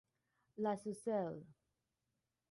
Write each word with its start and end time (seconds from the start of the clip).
La 0.57 0.75
Saucelle 0.77 1.45